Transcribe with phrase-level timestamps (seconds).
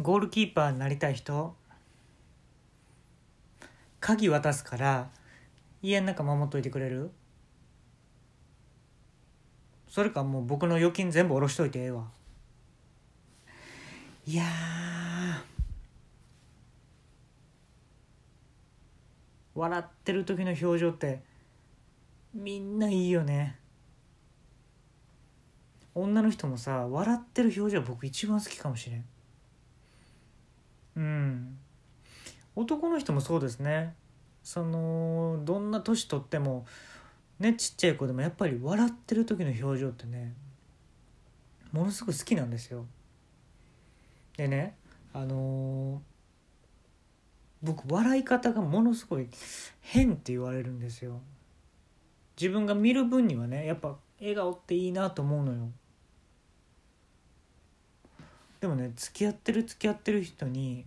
[0.00, 1.56] ゴールキーパーになりたい人？
[3.98, 5.10] 鍵渡すから
[5.82, 7.10] 家の中守っといてくれる？
[9.88, 12.04] それかもう僕の預金全部下ろしといてええわ。
[14.24, 14.44] いや
[19.54, 21.22] 笑ってる時の表情って
[22.32, 23.58] みんないいよね。
[25.96, 29.04] 女の人もさ笑ってる表情僕一番好きかもしれん。
[30.98, 31.58] うん。
[32.56, 33.94] 男の人もそうですね。
[34.42, 36.66] そのどんな年取っても
[37.38, 40.34] ねちっちゃい子でもやっぱり笑ってる時の表情ってね
[41.70, 42.84] ものすごい好きなんですよ。
[44.36, 44.76] でね
[45.12, 45.98] あのー
[47.60, 49.26] 僕笑い方がものすごい
[49.80, 51.20] 変って言われるんですよ。
[52.40, 55.68] 自分が見る分にはねやっぱ笑顔っていいなと思うのよ。
[58.60, 60.84] でもね付き合ってる付き合ってる人に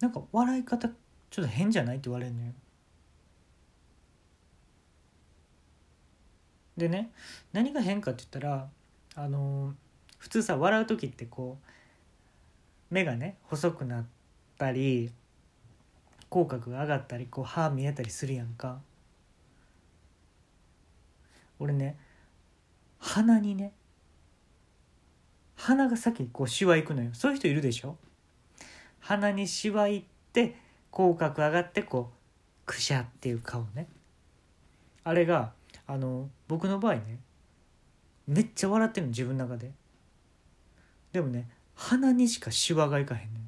[0.00, 0.88] なんか笑い方
[1.30, 2.52] ちょっと変じゃないって言われるのよ。
[6.76, 7.10] でね
[7.52, 8.68] 何が変かって言ったら
[9.14, 9.74] あの
[10.18, 14.04] 普通さ笑う時ってこう目がね細くなっ
[14.58, 15.10] たり
[16.28, 18.80] 口角が上がったりこう歯見えたりするやんか。
[21.58, 21.96] 俺ね
[22.98, 23.72] 鼻にね
[25.66, 27.10] 鼻が先にこうしわいくのよ。
[27.12, 27.96] そういう人いるでしょ？
[29.00, 30.54] 鼻にしわいって
[30.92, 33.88] 口角上がってこうくしゃっていう顔ね。
[35.02, 35.50] あれが
[35.88, 37.18] あの僕の場合ね
[38.28, 39.72] めっちゃ笑ってるの自分の中で。
[41.10, 43.40] でもね鼻にしかシワがいかへんね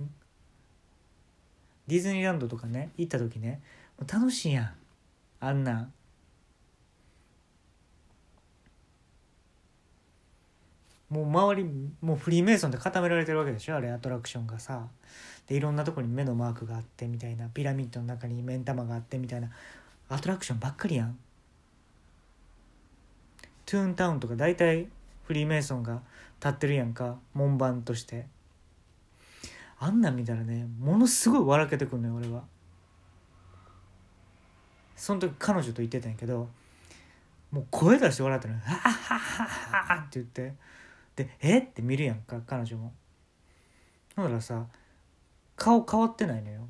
[0.00, 0.08] ん？
[1.88, 3.60] ディズニーランドとかね行った時ね
[4.06, 4.70] 楽しいやん。
[5.40, 5.90] あんな
[11.12, 11.64] もう周り
[12.00, 13.76] もうフリーメイソンで固められてるわけでしょ？
[13.76, 14.88] あれアトラクションがさ。
[15.46, 19.50] でいろんなとこに目のマークがあってみたいなピラミッドの中に目ん玉があってみたいな。
[20.08, 21.18] アトラクションばっかりやん。
[23.66, 24.88] トゥーンタウンとか大体
[25.24, 26.00] フリーメイソンが
[26.40, 28.26] 立ってるやんか門番として。
[29.78, 32.44] あんなん見たらねものすごい笑けてくんのよ俺は。
[34.96, 36.48] その時彼女と言ってたんやけど
[37.50, 40.54] もう声出して笑ってたのよ「ははははは」って言って。
[41.16, 41.58] で「え？
[41.58, 42.92] っ?」て見るやんか彼女も。
[44.16, 44.66] だからさ
[45.56, 46.68] 顔変わってないのよ。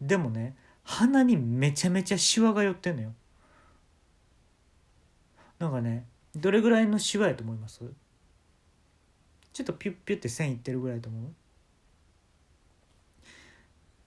[0.00, 3.14] でもね鼻にめちゃめちゃシワが寄ってんのよ。
[5.58, 7.80] なんかねどれぐらいのシワやと思います？
[9.52, 11.32] ちょっとピュッピュッて線いってるぐらいと思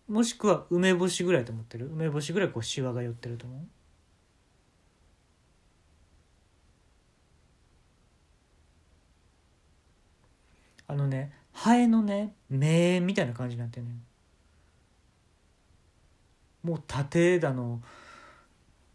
[0.07, 0.11] う？
[0.11, 1.87] もしくは梅干しぐらいと思ってる？
[1.87, 3.59] 梅干しぐらいこうシワが寄ってると思う？
[10.87, 13.95] あのねハエのね目みたいな感じになってんね
[16.63, 17.81] もう縦だの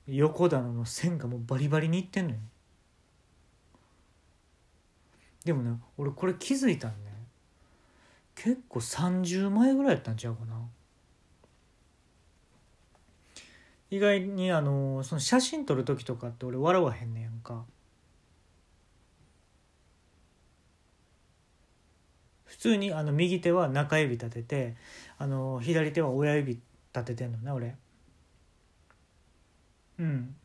[0.06, 2.36] 横だのの線がもうバリバリにいってんのよ。
[5.44, 7.12] でもね俺これ気づいたんね
[8.34, 10.56] 結構30枚ぐらいやったんちゃうかな。
[13.90, 17.64] 意外にあのその写真撮る時とかって俺笑わへんねやんか。
[22.52, 24.76] 普通にあの右手は中指立てて
[25.16, 26.60] あの左手は親指
[26.94, 27.76] 立ててんのね俺。
[29.98, 30.36] うん。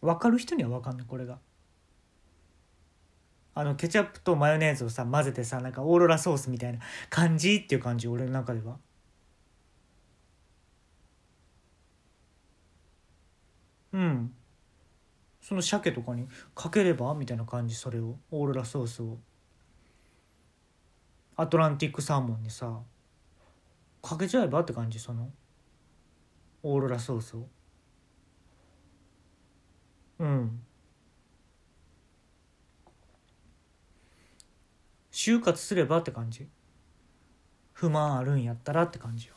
[0.00, 1.38] 分かる人には分かんないこれが。
[3.54, 6.78] あのケチャップとマヨネーズをさ混ぜてさなんかオーロラソースみたいな
[7.10, 8.78] 感じっていう感じ俺の中では
[13.92, 14.32] うん
[15.46, 16.26] その鮭とかに
[16.56, 19.16] かければみたいな感じそれをオーロラソースを。
[21.36, 22.80] アトランティックサーモンにさ
[24.02, 25.30] かけちゃえばって感じその
[26.64, 27.46] オーロラソースを。
[30.18, 30.62] うん。
[35.12, 36.48] 就活すればって感じ。
[37.72, 39.34] 不満あるんやったらって感じよ。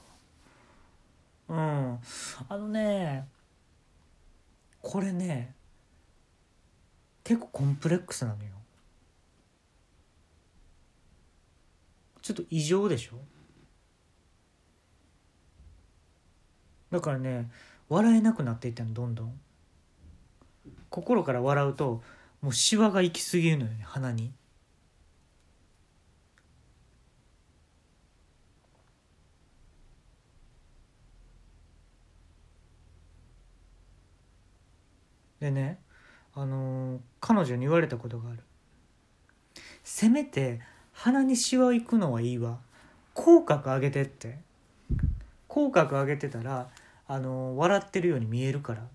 [1.49, 1.99] うん。
[2.49, 3.27] あのね
[4.81, 5.58] これね
[7.29, 8.49] 結構コンプレックスなのよ。
[12.23, 13.17] ちょっと異常でしょ？
[16.89, 17.51] だからね
[17.87, 19.39] 笑えなくなっていったのどんどん。
[20.89, 22.01] 心から笑うと
[22.41, 24.33] もうシワが行き過ぎるのよね鼻に。
[35.39, 35.79] でね
[36.35, 38.39] あの彼女に言われたことがある。
[39.83, 40.61] せめて
[40.93, 42.59] 鼻にシワ行くのはいいわ。
[43.13, 44.37] 口角上げてって。
[45.47, 46.69] 口角上げてたら
[47.07, 48.87] あの笑ってるように見えるから。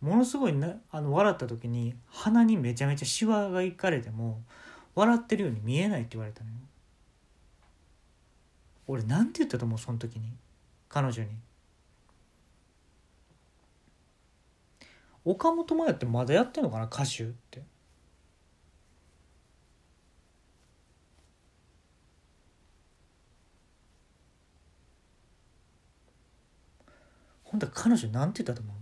[0.00, 4.42] ものすごいなあの笑った時に鼻にめちゃめちゃシワがいかれても
[4.94, 6.56] 笑ってるように見えないって言われたのよ。
[8.86, 10.32] 俺なんて言ったと思うその時に。
[10.88, 11.30] 彼女に。
[15.26, 16.84] 岡本真也ってまだやってんのかな？
[16.84, 17.60] 歌手って。
[27.42, 28.76] ほんと彼女なんて言ったと思う？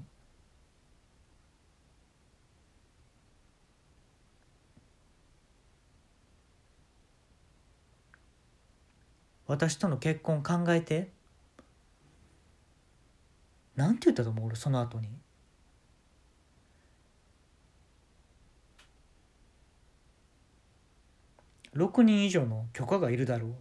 [9.46, 11.11] 私との結婚考えて？
[13.76, 14.46] なんて言ったと思う？
[14.49, 15.08] 俺その後に。
[21.75, 23.55] 6人以上の許可がいるだろう。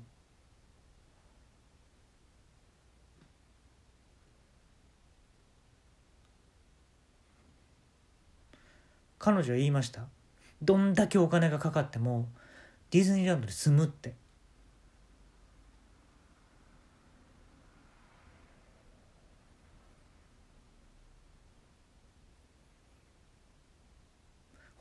[9.17, 10.07] 彼女は言いました。
[10.61, 12.27] どんだけお金がかかっても
[12.91, 14.15] ディズニーランドで住むって。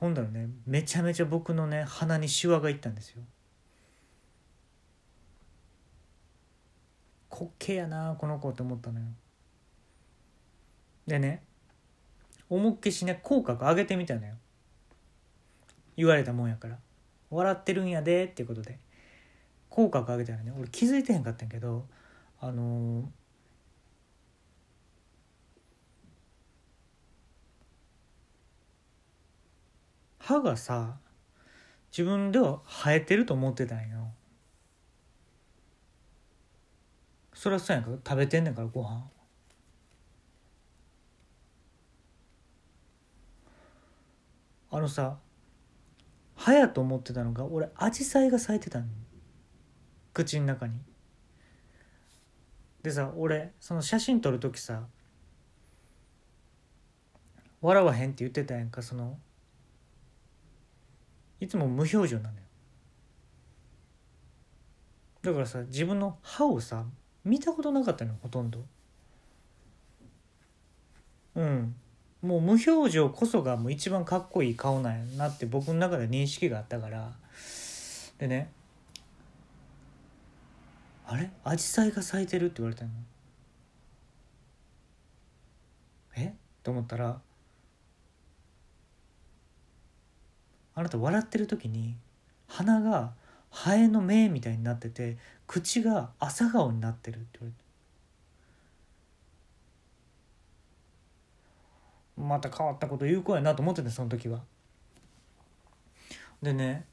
[0.02, 3.22] ほんだらねめちゃめちゃ僕のね鼻にシワがいったんですよ。
[7.31, 9.06] 滑稽やなこの子って思ったのよ。
[11.06, 11.44] でね
[12.50, 14.34] 思いっきしね口角上げてみたのよ。
[15.96, 16.78] 言われたもんやから。
[17.31, 18.81] 笑ってるんやでっていうことで。
[19.70, 20.52] 口角上げたらね。
[20.58, 21.87] 俺気づいてへんかったんやけど
[22.40, 23.04] あのー
[30.32, 30.96] 歯がさ
[31.90, 34.12] 自分では生えてると思ってたんよ。
[37.34, 37.90] そりゃそうやんか。
[37.90, 39.05] 食べてんねんからご飯。
[44.70, 45.19] あのさ
[46.35, 48.87] 歯やと思ってたのが俺アジサイが咲いてたの
[50.14, 50.78] 口の中に。
[52.82, 54.87] でさ俺その写真撮る時さ
[57.61, 59.19] 笑わへんって言ってたやんかその
[61.42, 62.42] いつも無表情なのよ。
[65.22, 66.84] だからさ自分の歯をさ
[67.24, 68.64] 見たことなかったのほとんど。
[71.34, 71.74] うん。
[72.22, 77.10] もう無表情こそがもう一番かっこいい顔なんやなって僕の中で認識があったから。
[78.18, 78.52] でね
[81.04, 81.28] 「あれ？
[81.42, 82.90] アジサイが咲いてる」って言われたの。
[86.14, 86.36] え？
[86.62, 87.20] と思ったら
[90.74, 91.96] あなた笑ってる時に
[92.48, 93.12] 鼻が
[93.50, 97.62] ハエの目みたいになってて口が朝顔になってるって言われて。
[102.16, 104.40] また変わったこと言う子やなと思っててその時は。
[106.42, 106.84] でね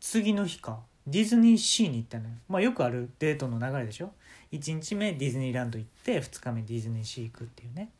[0.00, 2.34] 次の日かディズニーシーに行ったのよ。
[2.48, 4.12] まあよくあるデートの流れでしょ。
[4.52, 7.90] 1日目ディズニーランド行って2日目ディズニーシー行くっていうね。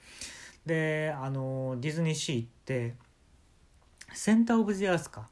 [0.64, 2.94] であのディズニーシー行って
[4.12, 5.28] センター・オブ・ジ・アースか。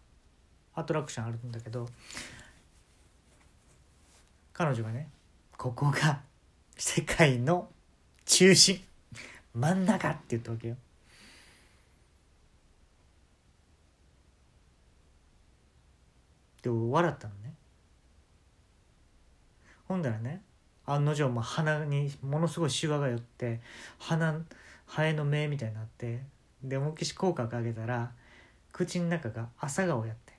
[0.74, 1.88] アトラクションあるんだけど。
[4.52, 5.10] 彼女がね
[5.58, 6.20] ここが
[6.76, 7.68] 世界の
[8.24, 8.80] 中心。
[9.54, 10.76] 真ん中って言ったわけよ。
[16.62, 17.54] で笑ったのね。
[19.88, 20.42] ほんだらね
[20.84, 23.60] 案の定もう鼻にものすごいシワが寄って
[23.98, 24.40] 鼻
[24.86, 26.20] ハエの目みたいになって
[26.62, 28.10] で思いっきし口角上げたら
[28.76, 30.34] 口の中が朝顔やって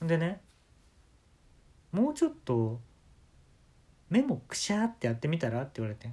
[0.00, 0.40] ほんでね
[1.92, 2.80] もうちょっと
[4.08, 6.08] 目もくしゃってやってみたらって言われて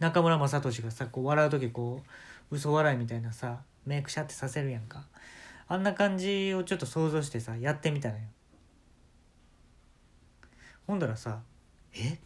[0.00, 2.02] 中村雅俊がさこう笑う時こ
[2.50, 5.06] う嘘笑いみたいなさ目くしゃってさせるやんか。
[5.66, 8.24] あんな感じをちょっと想像してさやってみたのよ。
[10.86, 11.40] ほんだらさ
[11.94, 12.18] え？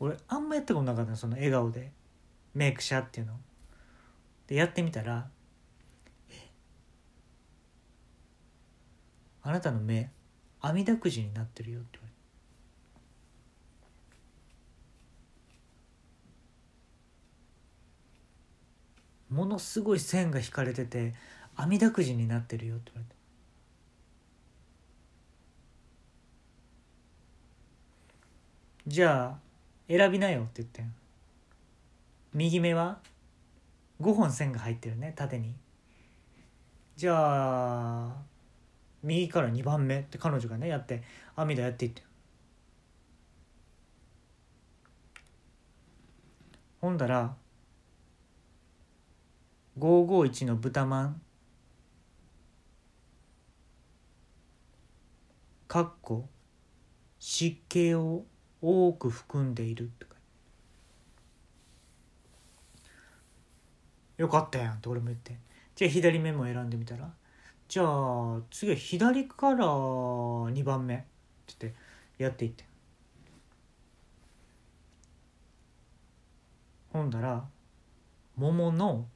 [0.00, 1.92] 俺あんまやったことなかったのその笑顔で。
[2.56, 3.34] メイクシャっていうの。
[4.46, 5.28] でやってみたら
[9.42, 10.10] 「あなたの目
[10.62, 12.16] 網だくじになってるよ」って言われて。
[19.28, 21.12] ものすごい線が引かれてて
[21.56, 23.20] 網だくじになってるよって言われて。
[28.86, 29.38] じゃあ
[29.88, 30.94] 選びなよって言ってん。
[32.36, 33.00] 右目は
[33.98, 35.54] ？5本線が入ってるね縦に。
[36.94, 38.16] じゃあ
[39.02, 41.02] 右から2番目って彼女がねやって
[41.34, 42.02] 「網だやっていって。
[46.78, 47.34] ほんだら
[49.78, 51.22] 551の豚まん
[55.68, 56.28] かっこ
[57.18, 58.26] 湿気を
[58.60, 60.15] 多く含んでいるとか。
[64.16, 65.36] よかったやんって俺も言って。
[65.74, 67.10] じゃあ左目も選んでみたら？
[67.68, 71.04] じゃあ次は左から2番目って
[71.60, 72.64] 言ってやっていって。
[76.92, 77.44] ほんだら
[78.36, 79.06] 桃の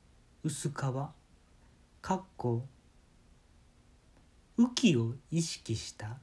[0.45, 1.15] 薄皮か
[2.15, 2.67] っこ
[4.59, 6.19] 浮きを意識した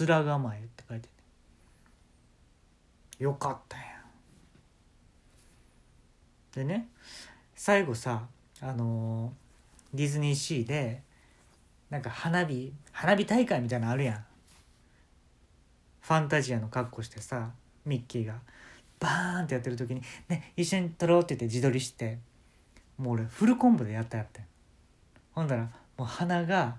[0.00, 1.14] 面構えって書いてて。
[3.24, 3.97] よかったやん。
[6.54, 6.88] でね
[7.54, 8.26] 最後さ
[8.60, 9.32] あの
[9.94, 11.02] ディズニーシーで
[11.90, 14.24] なんか花火花火大会みたいなのあるやん。
[16.00, 17.50] ファンタジアの格好してさ
[17.84, 18.34] ミッキーが
[18.98, 22.18] バーンってやってる時に「ね一緒に撮ろう」って言って自撮りして
[22.96, 24.44] もう俺フルコンボでやったやってん。
[25.32, 25.62] ほんだら
[25.96, 26.76] もう鼻が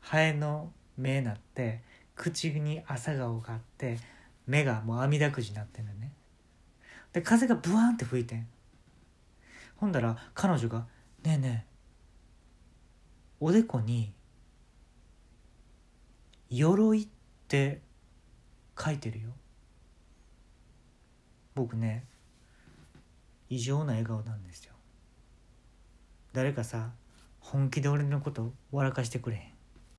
[0.00, 1.80] ハエの目になって
[2.16, 3.98] 口に朝顔があって
[4.46, 6.10] 目がもう網だくじになってんのね。
[7.12, 8.46] で風がブワーンって吹いてん。
[9.76, 10.86] ほんだら彼女が
[11.24, 11.70] 「ねえねえ
[13.40, 14.12] おでこに
[16.50, 17.08] 「鎧」っ
[17.48, 17.80] て
[18.78, 19.30] 書いてるよ。
[21.54, 22.06] 僕ね
[23.48, 24.74] 異常な笑顔なんですよ。
[26.32, 26.92] 誰かさ
[27.40, 29.49] 本気で俺のこと笑かしてくれへん？